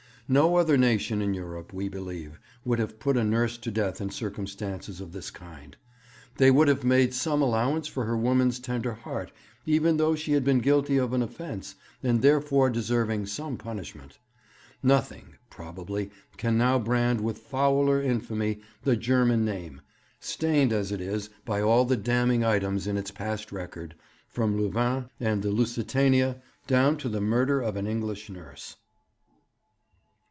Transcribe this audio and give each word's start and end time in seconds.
No 0.27 0.55
other 0.55 0.77
nation 0.77 1.21
in 1.21 1.33
Europe, 1.33 1.73
we 1.73 1.89
believe, 1.89 2.39
would 2.63 2.79
have 2.79 3.01
put 3.01 3.17
a 3.17 3.23
nurse 3.25 3.57
to 3.57 3.69
death 3.69 3.99
in 3.99 4.09
circumstances 4.11 5.01
of 5.01 5.11
this 5.11 5.29
kind. 5.29 5.75
They 6.37 6.49
would 6.49 6.69
have 6.69 6.85
made 6.85 7.13
some 7.13 7.41
allowance 7.41 7.85
for 7.89 8.05
her 8.05 8.15
woman's 8.15 8.57
tender 8.57 8.93
heart, 8.93 9.33
even 9.65 9.97
though 9.97 10.15
she 10.15 10.31
had 10.31 10.45
been 10.45 10.59
guilty 10.59 10.95
of 10.95 11.11
an 11.11 11.21
offence, 11.21 11.75
and 12.01 12.21
therefore 12.21 12.69
deserved 12.69 13.27
some 13.27 13.57
punishment. 13.57 14.19
Nothing, 14.81 15.35
probably, 15.49 16.11
can 16.37 16.57
now 16.57 16.79
brand 16.79 17.19
with 17.19 17.39
fouler 17.39 18.01
infamy 18.01 18.61
the 18.83 18.95
German 18.95 19.43
name, 19.43 19.81
stained 20.21 20.71
as 20.71 20.93
it 20.93 21.01
is 21.01 21.29
by 21.43 21.59
all 21.59 21.83
the 21.83 21.97
damning 21.97 22.41
items 22.41 22.87
in 22.87 22.95
its 22.95 23.11
past 23.11 23.51
record, 23.51 23.95
from 24.29 24.55
Louvain 24.55 25.09
and 25.19 25.43
the 25.43 25.51
Lusitania 25.51 26.41
down 26.67 26.95
to 26.99 27.09
the 27.09 27.19
murder 27.19 27.59
of 27.59 27.75
an 27.75 27.85
English 27.85 28.29
nurse.' 28.29 28.77